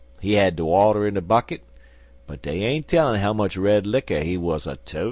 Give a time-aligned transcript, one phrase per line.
[0.19, 1.61] He had de water in a bucket,
[2.25, 4.99] but dey ain't no tellin' how much red licker he wuz a totin'.